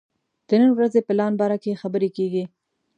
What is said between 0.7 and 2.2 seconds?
ورځې پلان باره کې خبرې